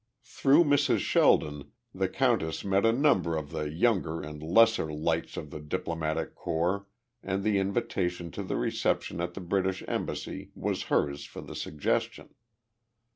[0.23, 0.97] Through Mrs.
[0.97, 6.33] Sheldon the countess met a number of the younger and lesser lights of the Diplomatic
[6.33, 6.87] Corps
[7.21, 12.33] and the invitation to the reception at the British Embassy was hers for the suggestion.